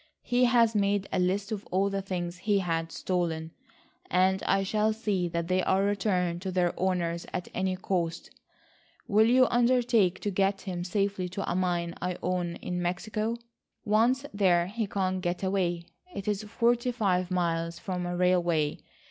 He 0.23 0.45
has 0.45 0.73
made 0.73 1.07
a 1.13 1.19
list 1.19 1.51
of 1.51 1.63
all 1.67 1.91
the 1.91 2.01
things 2.01 2.37
he 2.39 2.57
has 2.57 2.91
stolen, 2.91 3.51
and 4.09 4.41
I 4.47 4.63
shall 4.63 4.93
see 4.93 5.27
that 5.27 5.47
they 5.47 5.61
are 5.61 5.83
returned 5.83 6.41
to 6.41 6.51
their 6.51 6.73
owners 6.79 7.27
at 7.31 7.49
any 7.53 7.75
cost. 7.75 8.31
Will 9.07 9.27
you 9.27 9.45
undertake 9.51 10.19
to 10.21 10.31
get 10.31 10.61
him 10.61 10.83
safely 10.83 11.29
to 11.29 11.47
a 11.47 11.53
mine 11.53 11.93
I 12.01 12.17
own 12.23 12.55
in 12.63 12.81
Mexico? 12.81 13.37
Once 13.85 14.25
there 14.33 14.65
he 14.65 14.87
can't 14.87 15.21
get 15.21 15.43
away. 15.43 15.85
It 16.15 16.27
is 16.27 16.41
forty 16.45 16.91
five 16.91 17.29
miles 17.29 17.77
from 17.77 18.07
a 18.07 18.17
railway. 18.17 18.79